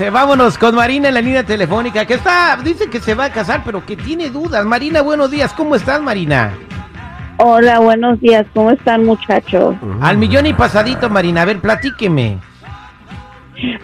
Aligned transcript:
Eh, 0.00 0.10
vámonos 0.10 0.58
con 0.58 0.74
Marina 0.74 1.08
en 1.08 1.14
la 1.14 1.20
línea 1.20 1.44
telefónica, 1.44 2.04
que 2.04 2.14
está, 2.14 2.58
dice 2.62 2.90
que 2.90 3.00
se 3.00 3.14
va 3.14 3.26
a 3.26 3.30
casar, 3.32 3.62
pero 3.64 3.86
que 3.86 3.96
tiene 3.96 4.28
dudas. 4.28 4.64
Marina, 4.64 5.02
buenos 5.02 5.30
días. 5.30 5.52
¿Cómo 5.54 5.76
estás, 5.76 6.00
Marina? 6.00 6.52
Hola, 7.36 7.78
buenos 7.78 8.20
días. 8.20 8.44
¿Cómo 8.54 8.72
están, 8.72 9.04
muchachos? 9.04 9.76
Al 10.00 10.18
millón 10.18 10.46
y 10.46 10.52
pasadito, 10.52 11.08
Marina. 11.08 11.42
A 11.42 11.44
ver, 11.44 11.60
platíqueme. 11.60 12.38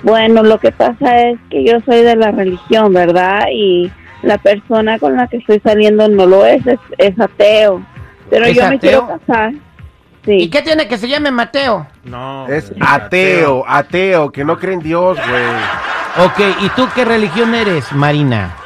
Bueno, 0.03 0.43
lo 0.43 0.59
que 0.59 0.73
pasa 0.73 1.17
es 1.29 1.39
que 1.49 1.65
yo 1.65 1.79
soy 1.87 2.03
de 2.03 2.17
la 2.17 2.33
religión, 2.33 2.93
¿verdad? 2.93 3.45
Y 3.53 3.91
la 4.23 4.39
persona 4.39 4.99
con 4.99 5.17
la 5.17 5.29
que 5.29 5.37
estoy 5.39 5.61
saliendo 5.61 6.09
no 6.09 6.27
lo 6.27 6.45
es, 6.45 6.67
es, 6.67 6.81
es 6.99 7.19
ateo. 7.21 7.83
Pero 8.29 8.47
¿Es 8.47 8.57
yo 8.57 8.69
me 8.69 8.79
quiero 8.81 9.05
ateo? 9.05 9.19
casar. 9.27 9.53
Sí. 10.25 10.33
¿Y 10.33 10.51
qué 10.51 10.61
tiene 10.63 10.87
que 10.87 10.99
se 10.99 11.09
llame 11.09 11.31
Mateo? 11.31 11.87
No. 12.05 12.47
Es 12.47 12.71
ateo, 12.79 13.65
ateo, 13.67 14.31
que 14.31 14.45
no 14.45 14.59
cree 14.59 14.75
en 14.75 14.81
Dios, 14.81 15.17
güey. 15.17 15.43
Ok, 16.19 16.41
¿y 16.63 16.69
tú 16.71 16.89
qué 16.95 17.05
religión 17.05 17.55
eres, 17.55 17.93
Marina? 17.93 18.57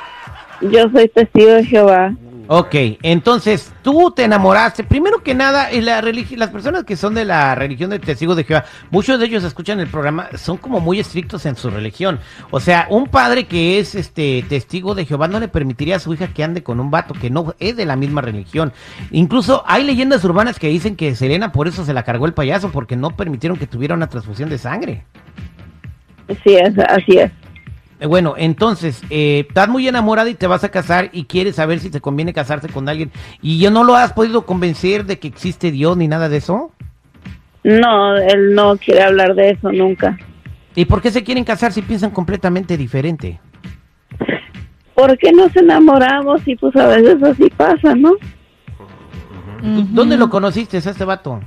Yo 0.63 0.89
soy 0.91 1.09
testigo 1.09 1.51
de 1.51 1.65
Jehová. 1.65 2.15
Ok, 2.47 2.75
entonces 3.03 3.73
tú 3.83 4.11
te 4.11 4.25
enamoraste. 4.25 4.85
Primero 4.85 5.23
que 5.23 5.35
nada, 5.35 5.71
la 5.73 6.03
las 6.03 6.51
personas 6.51 6.85
que 6.85 6.97
son 6.97 7.15
de 7.15 7.25
la 7.25 7.55
religión 7.55 7.89
de 7.89 7.99
testigos 7.99 8.37
de 8.37 8.45
Jehová, 8.45 8.65
muchos 8.91 9.19
de 9.19 9.27
ellos 9.27 9.45
escuchan 9.45 9.81
el 9.81 9.89
programa, 9.89 10.29
son 10.37 10.59
como 10.59 10.81
muy 10.81 11.01
estrictos 11.01 11.47
en 11.47 11.57
su 11.57 11.71
religión. 11.71 12.19
O 12.51 12.61
sea, 12.61 12.87
un 12.91 13.07
padre 13.07 13.47
que 13.47 13.79
es 13.79 13.95
este 13.95 14.45
testigo 14.47 14.95
de 14.95 15.07
Jehová 15.07 15.27
no 15.29 15.41
le 15.41 15.49
permitiría 15.49 15.97
a 15.97 16.01
su 16.01 16.13
hija 16.13 16.29
que 16.29 16.45
ande 16.45 16.63
con 16.63 16.81
un 16.81 16.91
vato 16.91 17.15
que 17.15 17.31
no 17.31 17.55
es 17.59 17.77
de 17.77 17.87
la 17.87 17.97
misma 17.97 18.21
religión. 18.21 18.73
Incluso 19.11 19.65
hay 19.67 19.85
leyendas 19.85 20.25
urbanas 20.25 20.59
que 20.59 20.69
dicen 20.69 20.97
que 20.97 21.15
Selena 21.15 21.53
por 21.53 21.67
eso 21.67 21.85
se 21.85 21.95
la 21.95 22.05
cargó 22.05 22.27
el 22.27 22.35
payaso, 22.35 22.71
porque 22.73 22.97
no 22.97 23.17
permitieron 23.17 23.59
que 23.59 23.67
tuviera 23.67 23.95
una 23.95 24.09
transfusión 24.09 24.51
de 24.51 24.59
sangre. 24.59 25.05
Sí, 26.43 26.55
es, 26.55 26.79
así 26.79 27.19
es. 27.19 27.31
Eh, 28.01 28.07
Bueno, 28.07 28.35
entonces, 28.37 29.03
eh, 29.11 29.45
estás 29.49 29.69
muy 29.69 29.87
enamorada 29.89 30.29
y 30.31 30.35
te 30.35 30.47
vas 30.47 30.65
a 30.65 30.71
casar 30.71 31.11
y 31.13 31.25
quieres 31.25 31.57
saber 31.57 31.81
si 31.81 31.91
te 31.91 32.01
conviene 32.01 32.33
casarse 32.33 32.69
con 32.69 32.89
alguien 32.89 33.11
y 33.43 33.59
yo 33.59 33.71
no 33.71 33.85
lo 33.85 33.95
has 33.95 34.13
podido 34.13 34.45
convencer 34.47 35.05
de 35.05 35.19
que 35.19 35.29
existe 35.29 35.71
Dios 35.71 35.97
ni 35.97 36.09
nada 36.09 36.29
de 36.29 36.39
eso. 36.39 36.73
No, 37.63 38.17
él 38.17 38.55
no 38.55 38.77
quiere 38.77 39.03
hablar 39.03 39.35
de 39.35 39.51
eso 39.51 39.71
nunca. 39.73 40.19
¿Y 40.75 40.85
por 40.87 41.01
qué 41.01 41.11
se 41.11 41.23
quieren 41.25 41.45
casar 41.45 41.73
si 41.73 41.83
piensan 41.83 42.11
completamente 42.11 42.77
diferente? 42.77 43.39
¿Por 44.95 45.17
qué 45.19 45.33
nos 45.33 45.55
enamoramos? 45.57 46.47
Y 46.47 46.57
pues 46.57 46.75
a 46.77 46.87
veces 46.89 47.23
así 47.23 47.49
pasa, 47.57 47.95
¿no? 47.95 48.13
¿Tú- 49.61 49.87
¿Dónde 49.91 50.17
lo 50.17 50.29
conociste 50.31 50.77
a 50.77 50.81
este 50.81 51.05
vato? 51.05 51.41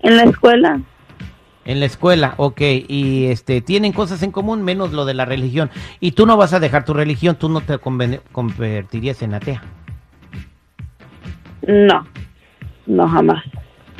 En 0.00 0.16
la 0.16 0.24
escuela. 0.24 0.80
En 1.64 1.80
la 1.80 1.86
escuela, 1.86 2.34
ok, 2.36 2.60
y 2.88 3.26
este 3.26 3.60
tienen 3.60 3.92
cosas 3.92 4.22
en 4.22 4.32
común 4.32 4.62
menos 4.62 4.92
lo 4.92 5.04
de 5.04 5.14
la 5.14 5.24
religión. 5.24 5.70
Y 5.98 6.12
tú 6.12 6.26
no 6.26 6.36
vas 6.36 6.52
a 6.52 6.60
dejar 6.60 6.84
tu 6.84 6.92
religión, 6.92 7.36
tú 7.36 7.48
no 7.48 7.60
te 7.62 7.78
convertirías 7.78 9.22
en 9.22 9.34
atea. 9.34 9.62
No, 11.66 12.06
no 12.86 13.08
jamás. 13.08 13.42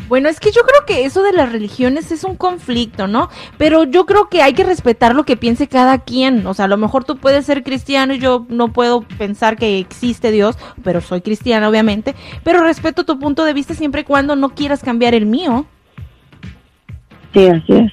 Bueno, 0.06 0.28
es 0.28 0.38
que 0.38 0.50
yo 0.50 0.62
creo 0.62 0.84
que 0.87 1.06
eso 1.06 1.22
de 1.22 1.33
las 1.33 1.50
religiones 1.50 2.12
es 2.12 2.25
un 2.25 2.37
conflicto, 2.37 3.06
¿no? 3.06 3.31
Pero 3.56 3.84
yo 3.84 4.05
creo 4.05 4.28
que 4.28 4.43
hay 4.43 4.53
que 4.53 4.62
respetar 4.62 5.15
lo 5.15 5.25
que 5.25 5.38
piense 5.38 5.67
cada 5.67 5.99
quien. 5.99 6.47
O 6.47 6.53
sea, 6.53 6.67
a 6.67 6.69
lo 6.69 6.77
mejor 6.77 7.05
tú 7.05 7.17
puedes 7.17 7.47
ser 7.47 7.62
cristiano 7.62 8.12
y 8.12 8.19
yo 8.19 8.44
no 8.50 8.71
puedo 8.72 9.00
pensar 9.17 9.56
que 9.56 9.78
existe 9.78 10.31
Dios, 10.31 10.59
pero 10.83 11.00
soy 11.00 11.22
cristiana, 11.22 11.71
obviamente. 11.71 12.15
Pero 12.43 12.62
respeto 12.62 13.05
tu 13.05 13.19
punto 13.19 13.44
de 13.44 13.55
vista 13.55 13.72
siempre 13.72 14.03
y 14.03 14.05
cuando 14.05 14.37
no 14.37 14.50
quieras 14.50 14.83
cambiar 14.83 15.15
el 15.15 15.25
mío. 15.25 15.65
Sí, 17.34 17.49
así 17.49 17.75
es. 17.75 17.93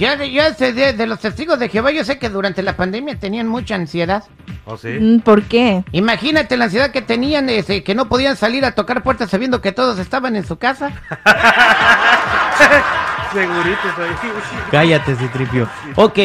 Yo 0.00 0.08
este, 0.42 0.72
de, 0.72 0.94
de 0.94 1.06
los 1.06 1.20
testigos 1.20 1.58
de 1.58 1.68
Jehová, 1.68 1.90
yo 1.90 2.02
sé 2.04 2.18
que 2.18 2.30
durante 2.30 2.62
la 2.62 2.74
pandemia 2.74 3.18
tenían 3.18 3.46
mucha 3.46 3.74
ansiedad. 3.74 4.24
¿Oh, 4.64 4.78
sí? 4.78 4.88
Mm, 4.88 5.20
¿Por 5.20 5.42
qué? 5.42 5.84
Imagínate 5.92 6.56
la 6.56 6.64
ansiedad 6.64 6.90
que 6.90 7.02
tenían, 7.02 7.50
este, 7.50 7.84
que 7.84 7.94
no 7.94 8.08
podían 8.08 8.38
salir 8.38 8.64
a 8.64 8.74
tocar 8.74 9.02
puertas 9.02 9.28
sabiendo 9.28 9.60
que 9.60 9.72
todos 9.72 9.98
estaban 9.98 10.36
en 10.36 10.46
su 10.46 10.56
casa. 10.56 10.88
Seguritos 13.34 13.92
ahí. 13.98 14.30
Cállate, 14.70 15.16
Citripio. 15.16 15.68
Ok, 15.96 16.18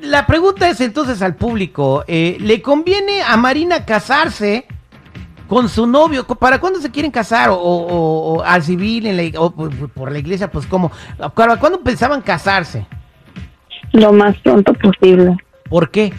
la 0.00 0.26
pregunta 0.26 0.68
es 0.68 0.80
entonces 0.80 1.22
al 1.22 1.36
público, 1.36 2.02
eh, 2.08 2.36
¿le 2.40 2.60
conviene 2.60 3.22
a 3.22 3.36
Marina 3.36 3.86
casarse 3.86 4.66
con 5.50 5.68
su 5.68 5.84
novio? 5.84 6.24
¿Para 6.24 6.60
cuándo 6.60 6.78
se 6.80 6.90
quieren 6.92 7.10
casar? 7.10 7.50
¿O, 7.50 7.56
o- 7.56 8.34
o 8.36 8.42
al 8.44 8.62
civil, 8.62 9.04
en 9.06 9.16
la, 9.16 9.40
o 9.40 9.50
por, 9.50 9.90
por 9.90 10.12
la 10.12 10.18
iglesia? 10.20 10.48
Pues 10.48 10.64
¿cómo? 10.64 10.92
¿Para 11.34 11.56
cuándo 11.56 11.80
pensaban 11.80 12.22
casarse? 12.22 12.86
Lo 13.92 14.12
más 14.12 14.38
pronto 14.38 14.72
posible. 14.74 15.36
¿Por 15.68 15.90
qué? 15.90 16.12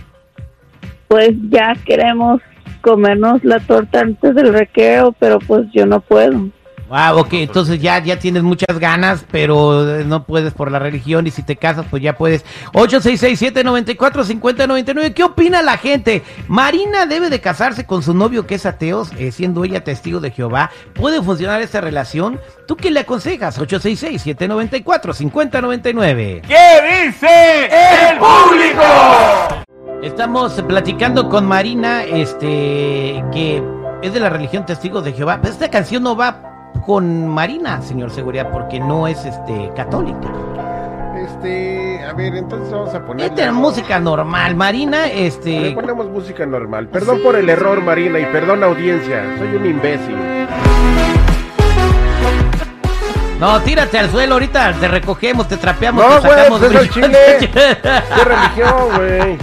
Pues 1.08 1.30
ya 1.50 1.74
queremos 1.86 2.42
comernos 2.82 3.42
la 3.46 3.60
torta 3.62 4.02
antes 4.02 4.36
del 4.36 4.52
recreo, 4.54 5.14
pero 5.18 5.40
pues 5.40 5.66
yo 5.74 5.86
no 5.86 6.02
puedo. 6.02 6.50
Ah, 6.94 7.16
ok, 7.16 7.32
entonces 7.34 7.82
ya, 7.82 8.04
ya 8.04 8.20
tienes 8.20 8.44
muchas 8.44 8.78
ganas, 8.78 9.24
pero 9.32 10.00
eh, 10.00 10.04
no 10.04 10.26
puedes 10.26 10.54
por 10.54 10.70
la 10.70 10.78
religión 10.78 11.26
y 11.26 11.32
si 11.32 11.42
te 11.42 11.56
casas, 11.56 11.86
pues 11.90 12.04
ya 12.04 12.18
puedes. 12.18 12.44
866-794-5099, 12.74 15.14
¿qué 15.14 15.24
opina 15.24 15.62
la 15.62 15.78
gente? 15.78 16.22
¿Marina 16.50 17.06
debe 17.06 17.30
de 17.30 17.40
casarse 17.40 17.86
con 17.86 18.04
su 18.04 18.14
novio 18.14 18.46
que 18.46 18.56
es 18.56 18.66
ateo, 18.66 19.08
eh, 19.18 19.32
siendo 19.32 19.64
ella 19.64 19.86
testigo 19.86 20.20
de 20.20 20.32
Jehová? 20.32 20.70
¿Puede 20.94 21.22
funcionar 21.22 21.62
esta 21.62 21.80
relación? 21.80 22.42
¿Tú 22.68 22.76
qué 22.76 22.92
le 22.92 23.00
aconsejas? 23.00 23.58
866-794-5099. 23.60 26.42
¿Qué 26.42 27.06
dice 27.06 27.70
el 28.10 28.18
público? 28.18 28.84
Estamos 30.04 30.62
platicando 30.68 31.30
con 31.30 31.46
Marina, 31.46 32.04
este, 32.04 33.24
que 33.32 33.64
es 34.02 34.14
de 34.14 34.20
la 34.20 34.30
religión 34.30 34.66
Testigos 34.66 35.06
de 35.06 35.14
Jehová. 35.14 35.40
Pero 35.42 35.54
esta 35.54 35.70
canción 35.70 36.04
no 36.04 36.16
va 36.16 36.51
con 36.86 37.28
Marina, 37.28 37.82
señor 37.82 38.12
Seguridad, 38.12 38.50
porque 38.52 38.80
no 38.80 39.08
es, 39.08 39.24
este, 39.26 39.72
católica. 39.76 40.32
Este, 41.18 42.04
a 42.04 42.14
ver, 42.14 42.36
entonces 42.36 42.72
vamos 42.72 42.94
a 42.94 43.06
poner. 43.06 43.28
Esta 43.28 43.46
es 43.46 43.54
música 43.54 44.00
normal. 44.00 44.56
Marina, 44.56 45.06
Le 45.06 45.28
este, 45.28 45.72
ponemos 45.72 46.10
música 46.10 46.46
normal. 46.46 46.88
Perdón 46.88 47.22
por 47.22 47.36
el 47.36 47.50
error, 47.50 47.82
Marina, 47.82 48.20
y 48.20 48.26
perdón, 48.26 48.64
audiencia. 48.64 49.24
Soy 49.38 49.56
un 49.56 49.66
imbécil. 49.66 50.18
no, 53.40 53.60
tírate 53.62 54.00
al 54.00 54.10
suelo 54.10 54.34
ahorita, 54.34 54.74
te 54.74 54.88
recogemos, 54.88 55.48
te 55.48 55.58
trapeamos, 55.58 56.04
No, 56.04 56.20
te 56.22 56.28
sacamos 56.28 56.60
pues 56.60 56.74
es 56.74 56.90
chile. 56.90 57.18
¿Qué 57.52 58.24
religión, 58.24 58.90
güey? 58.98 59.38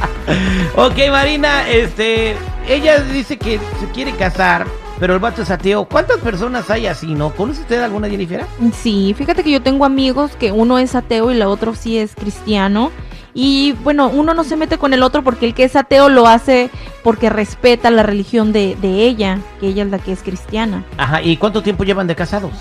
ok, 0.75 1.13
Marina, 1.13 1.69
este, 1.69 2.37
ella 2.69 3.01
dice 3.01 3.37
que 3.39 3.61
se 3.81 3.87
quiere 3.93 4.13
casar, 4.13 4.67
pero 4.99 5.15
el 5.15 5.21
vato 5.21 5.43
es 5.43 5.51
ateo. 5.51 5.85
¿Cuántas 5.85 6.19
personas 6.19 6.71
hay 6.71 6.87
así, 6.87 7.15
no? 7.15 7.31
¿Conoce 7.31 7.61
usted 7.63 7.83
alguna, 7.83 8.09
Jennifer? 8.09 8.45
Sí, 8.73 9.15
fíjate 9.17 9.43
que 9.45 9.51
yo 9.51 9.63
tengo 9.63 9.85
amigos 9.85 10.33
que 10.37 10.53
uno 10.53 10.79
es 10.79 10.95
ateo 10.95 11.31
y 11.33 11.37
la 11.37 11.49
otro 11.49 11.75
sí 11.75 11.99
es 11.99 12.15
cristiano. 12.15 12.91
Y 13.35 13.73
bueno, 13.85 14.09
uno 14.09 14.35
no 14.35 14.43
se 14.43 14.57
mete 14.57 14.79
con 14.79 14.93
el 14.95 15.03
otro 15.03 15.23
porque 15.23 15.47
el 15.47 15.55
que 15.55 15.65
es 15.65 15.77
ateo 15.77 16.09
lo 16.09 16.27
hace 16.27 16.71
porque 17.05 17.31
respeta 17.31 17.91
la 17.91 18.03
religión 18.03 18.53
de, 18.53 18.77
de 18.81 19.05
ella, 19.05 19.39
que 19.61 19.69
ella 19.69 19.85
es 19.85 19.91
la 19.91 19.99
que 19.99 20.13
es 20.13 20.23
cristiana. 20.23 20.85
Ajá, 20.97 21.23
¿y 21.23 21.37
cuánto 21.37 21.63
tiempo 21.63 21.85
llevan 21.85 22.07
de 22.07 22.17
casados? 22.17 22.53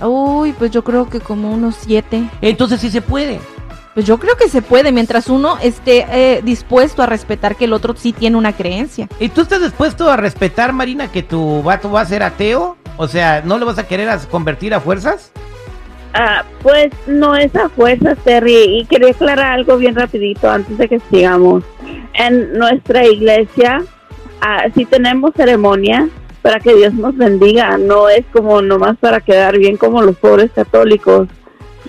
Uy, 0.00 0.52
pues 0.52 0.70
yo 0.70 0.84
creo 0.84 1.08
que 1.08 1.20
como 1.20 1.52
unos 1.52 1.76
siete. 1.76 2.28
Entonces 2.40 2.80
sí 2.80 2.90
se 2.90 3.02
puede. 3.02 3.40
Pues 3.94 4.06
yo 4.06 4.18
creo 4.18 4.36
que 4.36 4.48
se 4.48 4.62
puede 4.62 4.90
mientras 4.90 5.28
uno 5.28 5.58
esté 5.62 6.06
eh, 6.10 6.40
dispuesto 6.42 7.02
a 7.02 7.06
respetar 7.06 7.56
que 7.56 7.66
el 7.66 7.74
otro 7.74 7.94
sí 7.94 8.12
tiene 8.12 8.38
una 8.38 8.54
creencia. 8.54 9.06
¿Y 9.20 9.28
tú 9.28 9.42
estás 9.42 9.60
dispuesto 9.60 10.10
a 10.10 10.16
respetar, 10.16 10.72
Marina, 10.72 11.12
que 11.12 11.22
tu 11.22 11.62
vato 11.62 11.90
va 11.90 12.00
a 12.00 12.06
ser 12.06 12.22
ateo? 12.22 12.76
O 12.96 13.06
sea, 13.06 13.42
¿no 13.44 13.58
le 13.58 13.66
vas 13.66 13.78
a 13.78 13.86
querer 13.86 14.08
as- 14.08 14.26
convertir 14.26 14.72
a 14.72 14.80
fuerzas? 14.80 15.30
Ah, 16.14 16.42
pues 16.62 16.88
no 17.06 17.36
es 17.36 17.54
a 17.54 17.68
fuerzas, 17.68 18.16
Terry. 18.24 18.80
Y 18.80 18.84
quería 18.86 19.10
aclarar 19.10 19.52
algo 19.52 19.76
bien 19.76 19.94
rapidito 19.94 20.50
antes 20.50 20.76
de 20.78 20.88
que 20.88 21.00
sigamos. 21.10 21.62
En 22.14 22.54
nuestra 22.58 23.06
iglesia 23.06 23.82
ah, 24.40 24.64
sí 24.74 24.84
tenemos 24.86 25.32
ceremonia 25.36 26.08
para 26.40 26.60
que 26.60 26.74
Dios 26.74 26.94
nos 26.94 27.14
bendiga. 27.16 27.76
No 27.78 28.08
es 28.08 28.24
como 28.32 28.60
nomás 28.62 28.96
para 28.98 29.20
quedar 29.20 29.58
bien 29.58 29.76
como 29.76 30.00
los 30.02 30.16
pobres 30.16 30.50
católicos. 30.54 31.28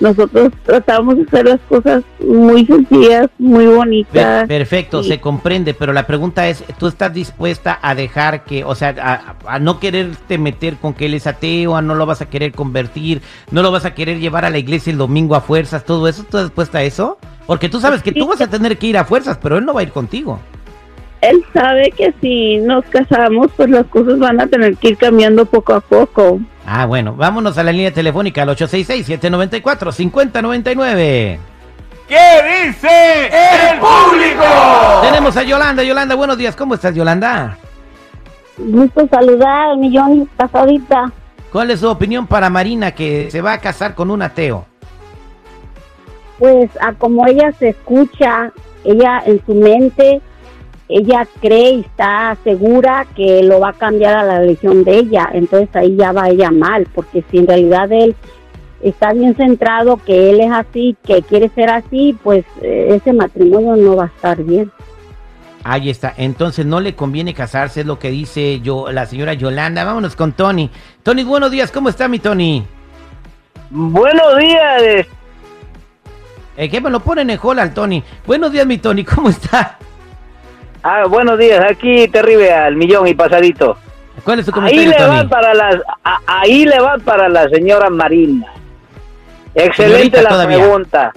Nosotros 0.04 0.52
tratamos 0.66 1.16
de 1.16 1.24
hacer 1.24 1.46
las 1.46 1.62
cosas 1.62 2.04
muy 2.20 2.66
sencillas, 2.66 3.30
muy 3.40 3.68
bonitas. 3.68 4.46
perfecto, 4.50 5.02
se 5.02 5.22
comprende, 5.22 5.74
pero 5.74 5.94
la 5.94 6.06
pregunta 6.06 6.50
es, 6.50 6.62
¿tú 6.78 6.88
estás 6.88 7.14
dispuesta 7.14 7.80
a 7.82 7.96
dejar 7.96 8.44
que, 8.44 8.66
o 8.66 8.76
sea, 8.76 8.94
a, 9.02 9.54
a 9.56 9.60
no 9.60 9.80
quererte 9.80 10.38
meter 10.38 10.76
con 10.76 10.94
que 10.94 11.06
él 11.06 11.14
es 11.14 11.26
ateo, 11.26 11.78
a 11.78 11.82
no 11.82 11.96
lo 11.96 12.06
vas 12.06 12.22
a 12.22 12.26
querer 12.26 12.52
convertir, 12.52 13.22
no 13.50 13.62
lo 13.62 13.72
vas 13.72 13.86
a 13.86 13.94
querer 13.94 14.20
llevar 14.20 14.44
a 14.44 14.50
la 14.50 14.58
iglesia 14.58 14.92
el 14.92 14.98
domingo 14.98 15.36
a 15.36 15.42
fuerzas, 15.42 15.86
todo 15.86 16.10
eso? 16.10 16.24
¿Tú 16.24 16.28
estás 16.28 16.44
dispuesta 16.44 16.80
a 16.80 16.84
eso? 16.84 17.18
Porque 17.48 17.70
tú 17.70 17.80
sabes 17.80 18.04
que 18.04 18.12
tú 18.12 18.28
vas 18.28 18.42
a 18.42 18.48
tener 18.48 18.78
que 18.78 18.88
ir 18.88 18.98
a 18.98 19.06
fuerzas, 19.06 19.38
pero 19.42 19.58
él 19.58 19.64
no 19.66 19.74
va 19.74 19.80
a 19.80 19.84
ir 19.84 19.92
contigo. 19.92 20.40
Él 21.24 21.44
sabe 21.54 21.92
que 21.92 22.14
si 22.20 22.58
nos 22.58 22.84
casamos, 22.86 23.48
pues 23.56 23.70
las 23.70 23.86
cosas 23.86 24.18
van 24.20 24.42
a 24.42 24.48
tener 24.48 24.76
que 24.76 24.90
ir 24.90 24.98
cambiando 24.98 25.46
poco 25.46 25.74
a 25.74 25.80
poco. 25.80 26.42
Ah, 26.66 26.86
bueno, 26.86 27.16
vámonos 27.16 27.58
a 27.58 27.64
la 27.64 27.72
línea 27.72 27.94
telefónica 27.94 28.42
al 28.42 28.50
866-794-5099. 28.50 31.40
¿Qué 32.10 32.66
dice 32.66 33.28
el 33.28 33.80
público! 33.80 34.44
Tenemos 35.02 35.38
a 35.38 35.44
Yolanda. 35.44 35.82
Yolanda, 35.84 36.16
buenos 36.16 36.38
días. 36.38 36.58
¿Cómo 36.58 36.76
estás, 36.76 36.94
Yolanda? 36.94 37.58
Gusto 38.58 39.08
saludar, 39.08 39.78
millón 39.78 40.30
pasadita. 40.36 41.10
¿Cuál 41.54 41.72
es 41.72 41.80
su 41.80 41.90
opinión 41.90 42.28
para 42.28 42.50
Marina 42.50 42.92
que 42.92 43.32
se 43.32 43.42
va 43.42 43.54
a 43.54 43.60
casar 43.60 43.96
con 43.96 44.12
un 44.12 44.22
ateo? 44.22 44.66
Pues 46.38 46.70
a 46.82 46.92
como 46.94 47.26
ella 47.28 47.54
se 47.54 47.70
escucha, 47.70 48.52
ella 48.84 49.24
en 49.26 49.42
su 49.46 49.56
mente, 49.56 50.22
ella 50.90 51.28
cree 51.42 51.72
y 51.72 51.80
está 51.82 52.38
segura 52.44 53.08
que 53.16 53.44
lo 53.44 53.60
va 53.60 53.70
a 53.70 53.74
cambiar 53.74 54.16
a 54.16 54.24
la 54.24 54.40
religión 54.40 54.84
de 54.84 54.98
ella. 54.98 55.30
Entonces 55.34 55.70
ahí 55.76 55.96
ya 55.96 56.12
va 56.12 56.30
ella 56.30 56.52
mal, 56.52 56.88
porque 56.94 57.24
si 57.30 57.40
en 57.40 57.48
realidad 57.48 57.92
él 57.92 58.16
está 58.82 59.14
bien 59.14 59.36
centrado, 59.36 59.98
que 59.98 60.30
él 60.30 60.42
es 60.42 60.52
así, 60.52 60.96
que 61.06 61.22
quiere 61.22 61.50
ser 61.50 61.70
así, 61.70 62.18
pues 62.24 62.46
eh, 62.62 62.90
ese 62.92 63.14
matrimonio 63.14 63.76
no 63.76 63.96
va 63.96 64.06
a 64.06 64.08
estar 64.08 64.44
bien. 64.44 64.72
Ahí 65.64 65.90
está. 65.90 66.14
Entonces 66.18 66.66
no 66.66 66.82
le 66.82 66.94
conviene 66.94 67.34
casarse, 67.34 67.82
es 67.82 67.86
lo 67.86 67.98
que 67.98 68.12
dice 68.12 68.60
yo, 68.60 68.92
la 68.92 69.06
señora 69.06 69.34
Yolanda. 69.34 69.86
Vámonos 69.86 70.16
con 70.16 70.34
Tony. 70.34 70.70
Tony, 71.04 71.24
buenos 71.24 71.52
días. 71.52 71.72
¿Cómo 71.72 71.88
está 71.88 72.10
mi 72.10 72.20
Tony? 72.20 72.66
Buenos 73.70 74.38
días. 74.38 75.08
Eh, 76.58 76.70
que 76.70 76.82
me 76.82 76.90
lo 76.90 77.00
ponen 77.00 77.30
en 77.30 77.40
al 77.58 77.74
Tony. 77.74 78.04
Buenos 78.28 78.52
días, 78.52 78.68
mi 78.68 78.78
Tony. 78.78 79.04
¿Cómo 79.04 79.30
está? 79.30 79.80
Ah, 80.84 81.04
buenos 81.08 81.38
días. 81.40 81.64
Aquí 81.70 82.08
terrible 82.10 82.52
al 82.54 82.76
millón 82.76 83.08
y 83.08 83.14
pasadito. 83.14 83.78
¿Cuál 84.24 84.40
es 84.40 84.46
su 84.46 84.52
Ahí 84.52 84.56
comentario, 84.56 84.90
le 84.90 84.96
Tony? 84.98 85.10
van 85.18 85.30
para 85.30 85.54
la, 85.54 85.82
a- 86.04 86.20
ahí 86.28 86.66
le 86.66 86.80
van 86.80 87.02
para 87.02 87.30
la 87.30 87.48
señora 87.50 87.90
Marina. 87.90 88.48
Excelente 89.56 89.78
Señorita 89.98 90.22
la 90.24 90.30
todavía. 90.30 90.58
pregunta. 90.58 91.12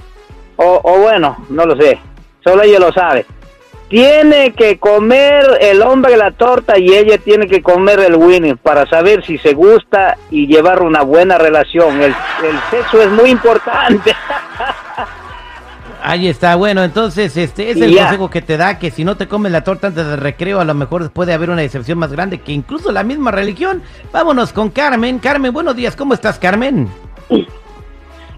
O, 0.57 0.81
o 0.83 0.99
bueno, 1.01 1.37
no 1.49 1.67
lo 1.67 1.77
sé. 1.77 1.99
Solo 2.43 2.63
ella 2.63 2.79
lo 2.79 2.93
sabe. 2.93 3.27
Tiene 3.89 4.53
que 4.53 4.79
comer 4.79 5.45
el 5.61 5.81
hombre 5.83 6.17
la 6.17 6.33
torta 6.33 6.77
y 6.79 6.89
ella 6.93 7.19
tiene 7.19 7.47
que 7.47 7.63
comer 7.63 8.01
el 8.01 8.17
winning 8.17 8.57
para 8.57 8.85
saber 8.87 9.25
si 9.25 9.39
se 9.39 9.53
gusta 9.55 10.17
y 10.31 10.47
llevar 10.49 10.83
una 10.83 11.03
buena 11.03 11.39
relación. 11.39 12.03
El, 12.03 12.15
el 12.45 12.61
sexo 12.71 13.01
es 13.03 13.11
muy 13.11 13.31
importante. 13.31 14.15
Ahí 16.09 16.29
está, 16.29 16.55
bueno, 16.55 16.85
entonces 16.85 17.37
este 17.37 17.71
es 17.71 17.81
el 17.81 17.97
consejo 17.97 18.31
que 18.31 18.41
te 18.41 18.57
da 18.57 18.79
que 18.79 18.93
si 18.93 19.03
no 19.03 19.17
te 19.17 19.27
comes 19.27 19.51
la 19.51 19.65
torta 19.65 19.89
antes 19.89 20.07
del 20.07 20.21
recreo, 20.21 20.61
a 20.61 20.65
lo 20.65 20.73
mejor 20.73 21.11
puede 21.11 21.33
haber 21.33 21.51
una 21.51 21.63
decepción 21.63 21.99
más 21.99 22.13
grande 22.13 22.41
que 22.41 22.53
incluso 22.53 22.93
la 22.93 23.03
misma 23.03 23.33
religión. 23.33 23.83
Vámonos 24.13 24.53
con 24.53 24.71
Carmen. 24.71 25.19
Carmen, 25.19 25.53
buenos 25.53 25.75
días. 25.75 25.97
¿Cómo 25.97 26.15
estás, 26.15 26.39
Carmen? 26.39 26.89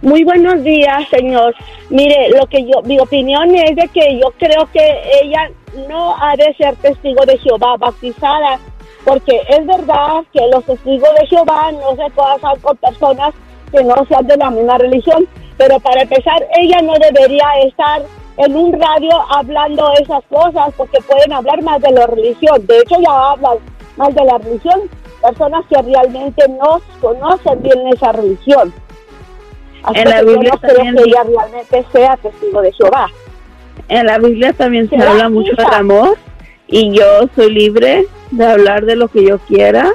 Muy 0.01 0.25
buenos 0.25 0.65
días, 0.65 1.07
señor. 1.11 1.55
Mire, 1.91 2.31
lo 2.31 2.47
que 2.47 2.63
yo, 2.63 2.81
mi 2.85 2.99
opinión 2.99 3.55
es 3.55 3.77
de 3.77 3.87
que 3.89 4.19
yo 4.19 4.33
creo 4.39 4.67
que 4.73 5.03
ella 5.23 5.51
no 5.91 6.17
ha 6.23 6.37
de 6.37 6.55
ser 6.55 6.75
testigo 6.77 7.23
de 7.27 7.37
Jehová 7.37 7.77
bautizada, 7.77 8.59
porque 9.05 9.43
es 9.47 9.67
verdad 9.67 10.25
que 10.33 10.41
los 10.51 10.65
testigos 10.65 11.11
de 11.21 11.27
Jehová 11.27 11.71
no 11.73 11.91
se 12.03 12.11
casan 12.15 12.59
con 12.63 12.79
personas 12.79 13.35
que 13.71 13.85
no 13.85 13.95
sean 14.09 14.27
de 14.27 14.39
la 14.39 14.51
misma 14.51 14.79
religión, 14.79 15.29
pero 15.59 15.79
para 15.81 16.03
empezar, 16.03 16.47
ella 16.59 16.81
no 16.83 16.95
debería 16.95 17.47
estar 17.67 18.03
en 18.39 18.57
un 18.57 18.73
radio 18.81 19.11
hablando 19.31 19.93
esas 20.01 20.25
cosas, 20.31 20.73
porque 20.77 20.99
pueden 21.03 21.33
hablar 21.33 21.61
más 21.63 21.83
de 21.83 21.91
la 21.91 22.07
religión. 22.07 22.65
De 22.67 22.79
hecho, 22.79 22.97
ya 23.01 23.31
hablan 23.33 23.59
más 23.97 24.15
de 24.15 24.25
la 24.25 24.39
religión 24.39 24.89
personas 25.21 25.65
que 25.69 25.83
realmente 25.83 26.45
no 26.49 26.81
conocen 27.01 27.63
bien 27.63 27.89
esa 27.89 28.13
religión. 28.13 28.73
Así 29.83 30.01
En 30.01 30.09
la 30.09 30.21
que 30.21 30.27
yo 30.27 30.33
Biblia 30.33 30.53
no 30.53 30.61
creo 30.61 30.95
que 30.95 31.11
ella 31.11 31.23
realmente 31.25 31.87
sea 31.93 32.17
testigo 32.17 32.63
de 32.63 32.73
Jehová. 32.73 33.09
En 33.89 34.07
la 34.07 34.19
Biblia 34.19 34.53
también 34.53 34.89
se 34.89 34.97
¿Será 34.97 35.11
habla 35.11 35.29
mucho 35.29 35.55
del 35.57 35.73
amor 35.73 36.17
y 36.67 36.97
yo 36.97 37.05
soy 37.35 37.53
libre 37.53 38.07
de 38.31 38.47
hablar 38.47 38.85
de 38.85 38.97
lo 38.97 39.09
que 39.09 39.25
yo 39.25 39.39
quiera, 39.39 39.93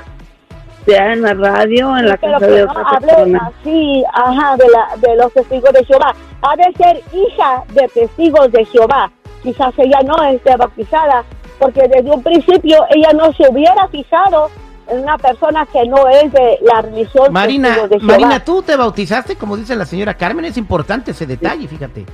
sea 0.83 1.13
en 1.13 1.21
la 1.21 1.33
radio, 1.33 1.97
en 1.97 2.07
la 2.07 2.18
pero 2.18 2.33
casa 2.33 2.45
que 2.47 2.51
de 2.53 2.63
otra 2.63 3.00
persona. 3.00 3.51
así, 3.62 4.03
ajá, 4.13 4.57
de, 4.57 4.65
la, 4.69 5.07
de 5.07 5.15
los 5.15 5.33
testigos 5.33 5.74
de 5.74 5.85
Jehová. 5.85 6.15
Ha 6.41 6.56
de 6.56 6.74
ser 6.74 7.01
hija 7.13 7.63
de 7.74 7.88
testigos 7.88 8.51
de 8.51 8.65
Jehová. 8.65 9.12
Quizás 9.41 9.74
ella 9.77 10.00
no 10.06 10.24
esté 10.24 10.56
bautizada, 10.56 11.24
porque 11.59 11.81
desde 11.88 12.09
un 12.09 12.24
principio 12.24 12.85
ella 12.89 13.12
no 13.13 13.33
se 13.33 13.50
hubiera 13.50 13.88
fijado 13.88 14.50
en 14.88 15.00
una 15.00 15.18
persona 15.18 15.65
que 15.65 15.85
no 15.88 16.07
es 16.09 16.31
de 16.31 16.59
la 16.62 16.81
religión 16.81 17.31
Marina, 17.31 17.69
testigos 17.69 17.89
de 17.89 18.00
Jehová. 18.00 18.13
Marina, 18.13 18.44
¿tú 18.44 18.62
te 18.62 18.75
bautizaste 18.75 19.35
como 19.35 19.57
dice 19.57 19.75
la 19.75 19.85
señora 19.85 20.13
Carmen? 20.15 20.45
Es 20.45 20.57
importante 20.57 21.12
ese 21.12 21.25
detalle, 21.25 21.68
fíjate. 21.68 22.06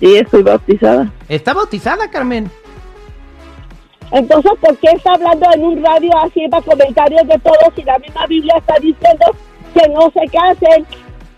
Sí, 0.00 0.16
estoy 0.16 0.42
bautizada. 0.42 1.10
¿Está 1.28 1.54
bautizada, 1.54 2.10
Carmen? 2.10 2.50
Entonces, 4.12 4.52
¿por 4.60 4.76
qué 4.78 4.88
está 4.90 5.12
hablando 5.14 5.46
en 5.52 5.64
un 5.64 5.84
radio 5.84 6.10
así 6.24 6.48
para 6.48 6.62
comentarios 6.64 7.26
de 7.28 7.38
todos 7.38 7.58
si 7.76 7.82
la 7.82 7.98
misma 7.98 8.26
Biblia 8.26 8.54
está 8.58 8.74
diciendo 8.80 9.26
que 9.74 9.88
no 9.90 10.10
se 10.12 10.26
casen 10.30 10.86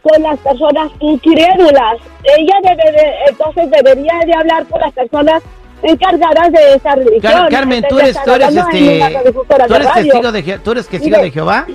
con 0.03 0.23
las 0.23 0.39
personas 0.39 0.91
incrédulas? 1.01 1.97
Ella 2.39 2.55
debe 2.63 2.93
de, 2.93 3.13
entonces 3.29 3.71
debería 3.71 4.13
de 4.25 4.35
hablar 4.35 4.67
con 4.67 4.81
las 4.81 4.93
personas 4.93 5.43
encargadas 5.83 6.53
de 6.53 6.75
esa 6.75 6.95
religión. 6.95 7.21
Car- 7.33 7.49
Carmen, 7.51 7.85
tú 7.89 7.97
de 7.97 8.03
eres, 8.03 8.23
tú 8.23 8.31
eres 8.33 8.49
este, 8.55 8.63
tú 8.71 8.79
de 8.79 9.77
eres 9.77 9.93
testigo 9.95 10.33
de, 10.33 10.45
Je- 10.45 10.59
tú 10.63 10.71
eres 10.73 10.89
testigo 10.89 11.17
Mire, 11.17 11.23
de 11.25 11.31
Jehová, 11.33 11.67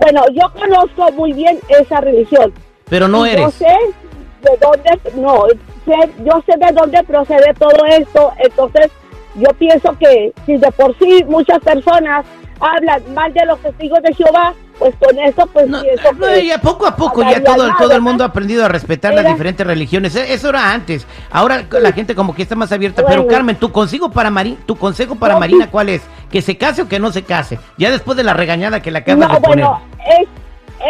Bueno, 0.00 0.22
yo 0.32 0.50
conozco 0.58 1.12
muy 1.12 1.32
bien 1.32 1.58
esa 1.68 2.00
religión. 2.00 2.52
pero 2.88 3.06
no 3.06 3.26
Y 3.26 3.30
Yo 3.32 3.36
eres. 3.38 3.54
sé 3.54 3.66
de 4.42 4.50
dónde, 4.60 4.98
no, 5.16 5.44
sé- 5.84 6.10
yo 6.24 6.42
sé 6.46 6.58
de 6.58 6.72
dónde 6.72 7.02
procede 7.04 7.54
todo 7.58 7.84
esto, 7.86 8.32
entonces 8.38 8.90
yo 9.36 9.48
pienso 9.58 9.96
que 9.98 10.32
si 10.46 10.56
de 10.56 10.70
por 10.72 10.96
sí 10.98 11.24
muchas 11.26 11.58
personas 11.60 12.24
hablan 12.60 13.02
mal 13.14 13.32
de 13.32 13.44
los 13.46 13.58
testigos 13.60 14.00
de 14.02 14.14
Jehová, 14.14 14.54
pues 14.78 14.94
con 15.00 15.18
eso 15.18 15.46
pues 15.52 15.68
No, 15.68 15.80
pienso 15.82 16.12
no, 16.14 16.26
que 16.26 16.46
ya 16.46 16.58
poco 16.58 16.86
a 16.86 16.96
poco 16.96 17.22
ya 17.22 17.42
todo, 17.42 17.68
todo 17.78 17.92
el 17.92 18.00
mundo 18.00 18.24
ha 18.24 18.28
aprendido 18.28 18.64
a 18.64 18.68
respetar 18.68 19.14
las 19.14 19.26
diferentes 19.26 19.66
religiones. 19.66 20.14
E- 20.16 20.32
Eso 20.32 20.48
era 20.48 20.72
antes. 20.72 21.06
Ahora 21.30 21.64
la 21.70 21.92
gente 21.92 22.14
como 22.14 22.34
que 22.34 22.42
está 22.42 22.54
más 22.56 22.72
abierta. 22.72 23.04
Pero. 23.06 23.26
Carmen, 23.26 23.56
tu 23.56 23.70
consejo 23.70 24.10
para 24.10 24.30
Mari, 24.30 24.58
tu 24.66 24.76
consejo 24.76 25.14
para 25.16 25.34
No, 25.34 25.40
Marina. 25.40 25.70
¿cuál 25.70 25.88
es? 25.90 26.02
¿Que 26.30 26.42
se 26.42 26.56
case 26.56 26.82
o 26.82 26.88
que 26.88 26.98
no 26.98 27.12
se 27.12 27.22
case? 27.22 27.58
Ya 27.78 27.90
después 27.90 28.16
de 28.16 28.24
la 28.24 28.34
regañada 28.34 28.80
que 28.80 28.90
le 28.90 28.98
acabas 28.98 29.28
no, 29.28 29.34
de 29.34 29.40
poner. 29.40 29.64
bueno, 29.64 29.80
es 30.20 30.28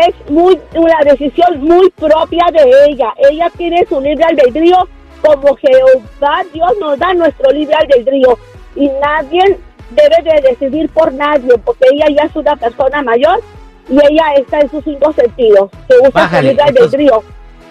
es 0.09 0.31
muy 0.31 0.59
una 0.75 0.97
decisión 1.05 1.61
muy 1.61 1.89
propia 1.91 2.45
de 2.53 2.65
ella. 2.89 3.07
Ella 3.31 3.51
tiene 3.57 3.85
su 3.89 4.01
libre 4.01 4.25
albedrío 4.25 4.77
como 5.25 5.57
Jehová 5.57 6.43
Dios 6.53 6.73
nos 6.79 6.99
da 6.99 7.15
nuestro 7.15 7.51
libre 7.51 7.75
albedrío 7.75 8.39
y 8.77 8.89
nadie 9.01 9.59
debe 9.91 10.31
de 10.31 10.49
decidir 10.51 10.89
por 10.91 11.13
nadie 11.13 11.57
porque 11.65 11.87
ella 11.93 12.07
ya 12.17 12.23
es 12.25 12.37
una 12.37 12.57
persona 12.57 13.03
mayor 13.03 13.41
y 13.89 13.95
ella 13.95 14.35
está 14.37 14.61
en 14.61 14.71
sus 14.71 14.85
cinco 14.85 15.13
sentidos. 15.13 15.71
Que 15.89 15.97
usa 15.99 16.11
Bájale, 16.13 16.51
su 16.51 16.57
libre 16.57 16.65
albedrío. 16.65 17.23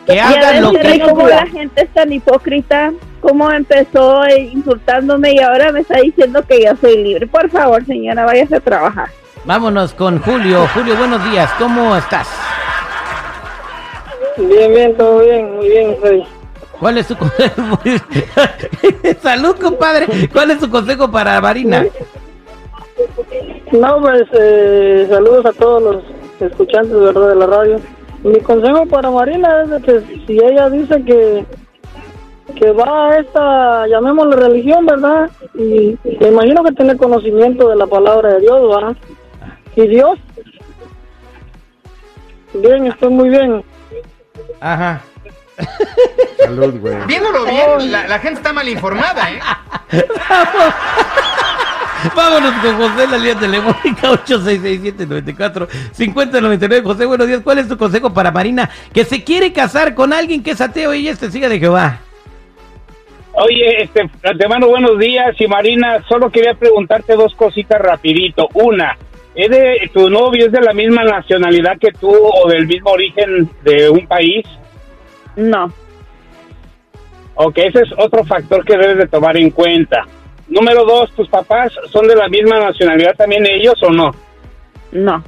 que 0.05 0.19
hagan 0.19 0.62
lo 0.62 0.72
que... 0.72 1.00
Cómo 1.01 1.27
la 1.27 1.45
gente 1.45 1.83
es 1.83 1.89
tan 1.89 2.12
hipócrita, 2.12 2.91
cómo 3.22 3.51
empezó 3.51 4.24
eh, 4.25 4.50
insultándome 4.53 5.33
y 5.33 5.39
ahora 5.39 5.72
me 5.72 5.81
está 5.81 6.00
diciendo 6.00 6.43
que 6.48 6.63
yo 6.63 6.75
soy 6.79 7.03
libre. 7.03 7.27
Por 7.27 7.50
favor, 7.50 7.86
señora, 7.86 8.25
váyase 8.25 8.55
a 8.55 8.60
trabajar. 8.60 9.10
Vámonos 9.45 9.93
con 9.93 10.19
Julio. 10.22 10.67
Julio, 10.74 10.95
buenos 10.95 11.24
días. 11.29 11.51
¿Cómo 11.60 11.95
estás? 11.95 12.27
Bien, 14.38 14.74
bien, 14.74 14.98
todo 14.98 15.19
bien, 15.19 15.55
muy 15.55 15.69
bien, 15.69 15.98
Freddy. 16.00 16.25
¿Cuál 16.80 16.98
es 16.98 17.08
su 17.08 17.18
consejo? 17.18 17.62
Salud, 19.22 19.56
compadre. 19.60 20.08
¿Cuál 20.32 20.51
es 20.51 20.60
su 20.60 20.70
consejo 20.70 21.10
para 21.10 21.39
Marina? 21.39 21.86
No, 23.72 24.01
pues 24.01 24.24
eh, 24.34 25.08
saludos 25.10 25.46
a 25.46 25.53
todos 25.53 25.82
los 25.82 26.03
escuchantes 26.39 26.94
¿verdad? 27.00 27.30
de 27.30 27.36
la 27.36 27.48
radio. 27.48 27.80
Mi 28.24 28.39
consejo 28.39 28.86
para 28.86 29.10
Marina 29.12 29.63
es 29.63 29.70
de 29.70 29.82
que 29.82 30.25
si 30.25 30.34
ella 30.44 30.70
dice 30.70 31.03
que 31.03 31.46
que 32.56 32.72
va 32.72 33.10
a 33.10 33.20
esta, 33.20 33.88
llamémosle 33.88 34.36
religión, 34.36 34.86
¿verdad? 34.86 35.30
Y 35.56 35.98
me 36.20 36.27
imagino 36.27 36.63
que 36.63 36.74
tiene 36.74 36.98
conocimiento 36.98 37.70
de 37.70 37.75
la 37.75 37.88
palabra 37.88 38.34
de 38.34 38.42
Dios, 38.42 38.70
¿verdad? 38.70 38.98
Y 39.75 39.88
Dios. 39.88 40.20
Bien, 42.53 42.88
estoy 42.88 43.10
muy 43.10 43.30
bien. 43.30 43.63
Ajá. 44.60 45.01
Salud, 46.44 46.80
güey. 46.80 46.96
Viéndolo 47.08 47.46
bien, 47.46 47.92
la, 47.92 48.08
la 48.08 48.20
gente 48.20 48.40
está 48.40 48.54
mal 48.54 48.68
informada, 48.68 49.32
¿eh? 49.32 49.40
Vámonos 52.16 52.54
con 52.62 52.76
José, 52.76 53.08
la 53.08 53.18
línea 53.18 53.40
telefónica 53.40 54.12
8667-94-5099. 54.12 56.84
José, 56.84 57.06
buenos 57.06 57.28
días. 57.28 57.40
¿Cuál 57.44 57.60
es 57.60 57.70
tu 57.70 57.78
consejo 57.78 58.14
para 58.14 58.30
Marina 58.32 58.70
que 58.94 59.06
se 59.06 59.24
quiere 59.24 59.54
casar 59.54 59.96
con 59.96 60.12
alguien 60.12 60.44
que 60.44 60.52
es 60.52 60.60
ateo 60.60 60.94
y 60.94 61.00
ella 61.00 61.12
es 61.12 61.20
testiga 61.20 61.48
de 61.48 61.60
Jehová? 61.60 62.02
Oye, 63.34 63.84
este, 63.84 64.10
te 64.38 64.48
mando 64.48 64.68
buenos 64.68 65.00
días 65.00 65.34
y 65.40 65.48
Marina, 65.48 66.04
solo 66.08 66.30
quería 66.30 66.54
preguntarte 66.54 67.16
dos 67.16 67.34
cositas 67.36 67.82
rapidito. 67.82 68.48
Una, 68.54 68.96
¿es 69.34 69.50
de, 69.50 69.90
¿tu 69.94 70.10
novio 70.10 70.48
es 70.48 70.52
de 70.52 70.60
la 70.62 70.74
misma 70.74 71.04
nacionalidad 71.04 71.80
que 71.80 71.94
tú 71.94 72.14
o 72.14 72.50
del 72.50 72.68
mismo 72.68 72.92
origen 72.92 73.50
de 73.64 73.90
un 73.90 74.06
país? 74.06 74.46
No, 75.36 75.74
Ok, 77.36 77.58
ese 77.58 77.80
es 77.80 77.92
otro 77.98 78.24
factor 78.24 78.63
que 78.63 78.78
debes 78.78 78.98
de 78.98 79.08
tomar 79.08 79.36
en 79.38 79.50
cuenta. 79.50 80.06
Número 80.48 80.86
dos, 80.86 81.12
¿tus 81.13 81.28
papás 81.30 81.74
son 81.92 82.08
de 82.08 82.16
la 82.16 82.28
misma 82.28 82.60
nacionalidad 82.60 83.16
también 83.16 83.46
ellos 83.48 83.82
o 83.82 83.90
no? 83.90 84.12
No. 84.92 85.24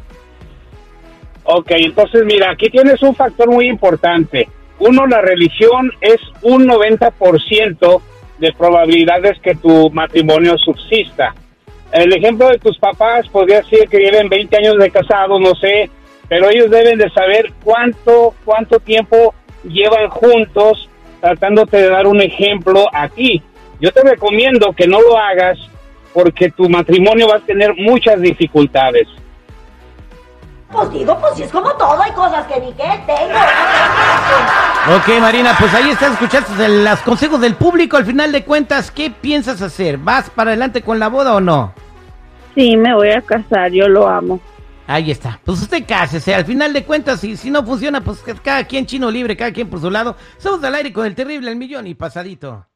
Ok, 1.45 1.71
entonces 1.71 2.23
mira, 2.25 2.51
aquí 2.51 2.69
tienes 2.69 3.01
un 3.01 3.15
factor 3.15 3.49
muy 3.49 3.67
importante. 3.67 4.47
Uno, 4.79 5.07
la 5.07 5.21
religión 5.21 5.91
es 6.01 6.19
un 6.41 6.67
90% 6.67 8.01
de 8.39 8.53
probabilidades 8.53 9.39
que 9.41 9.55
tu 9.55 9.89
matrimonio 9.91 10.57
subsista. 10.57 11.33
El 11.91 12.13
ejemplo 12.13 12.49
de 12.49 12.57
tus 12.57 12.77
papás 12.77 13.27
podría 13.29 13.63
ser 13.63 13.87
que 13.87 13.99
lleven 13.99 14.27
20 14.27 14.57
años 14.57 14.77
de 14.77 14.91
casado, 14.91 15.39
no 15.39 15.55
sé, 15.55 15.89
pero 16.27 16.49
ellos 16.49 16.69
deben 16.69 16.97
de 16.97 17.09
saber 17.11 17.53
cuánto, 17.63 18.33
cuánto 18.43 18.79
tiempo 18.79 19.33
llevan 19.63 20.09
juntos 20.09 20.89
tratándote 21.25 21.77
de 21.77 21.89
dar 21.89 22.05
un 22.05 22.21
ejemplo 22.21 22.85
a 22.93 23.09
ti. 23.09 23.41
Yo 23.79 23.91
te 23.91 24.03
recomiendo 24.03 24.73
que 24.73 24.87
no 24.87 25.01
lo 25.01 25.17
hagas 25.17 25.57
porque 26.13 26.51
tu 26.51 26.69
matrimonio 26.69 27.27
va 27.27 27.37
a 27.37 27.39
tener 27.39 27.73
muchas 27.75 28.21
dificultades. 28.21 29.07
Pues 30.71 30.91
digo, 30.91 31.17
pues 31.19 31.35
si 31.35 31.43
es 31.43 31.51
como 31.51 31.71
todo, 31.73 31.99
hay 31.99 32.11
cosas 32.11 32.45
que 32.45 32.59
ni 32.59 32.71
que 32.73 32.83
tengo. 33.07 33.39
Ok, 34.97 35.19
Marina, 35.19 35.55
pues 35.59 35.73
ahí 35.73 35.89
estás 35.89 36.11
escuchando 36.11 36.67
los 36.67 36.99
consejos 36.99 37.41
del 37.41 37.55
público. 37.55 37.97
Al 37.97 38.05
final 38.05 38.31
de 38.31 38.43
cuentas, 38.43 38.91
¿qué 38.91 39.09
piensas 39.09 39.63
hacer? 39.63 39.97
¿Vas 39.97 40.29
para 40.29 40.51
adelante 40.51 40.83
con 40.83 40.99
la 40.99 41.07
boda 41.07 41.33
o 41.33 41.41
no? 41.41 41.73
Sí, 42.53 42.77
me 42.77 42.93
voy 42.93 43.09
a 43.09 43.21
casar, 43.21 43.71
yo 43.71 43.87
lo 43.87 44.07
amo. 44.07 44.39
Ahí 44.87 45.11
está. 45.11 45.39
Pues 45.43 45.61
usted 45.61 45.83
cásese. 45.87 46.35
Al 46.35 46.45
final 46.45 46.73
de 46.73 46.83
cuentas, 46.83 47.19
si, 47.19 47.35
si 47.37 47.49
no 47.49 47.65
funciona, 47.65 48.03
pues 48.03 48.23
cada 48.43 48.65
quien 48.65 48.85
chino 48.85 49.09
libre, 49.09 49.35
cada 49.35 49.51
quien 49.51 49.69
por 49.69 49.81
su 49.81 49.89
lado. 49.89 50.15
Somos 50.37 50.63
al 50.63 50.75
aire 50.75 50.93
con 50.93 51.05
el 51.05 51.15
terrible, 51.15 51.51
el 51.51 51.57
millón 51.57 51.87
y 51.87 51.95
pasadito. 51.95 52.67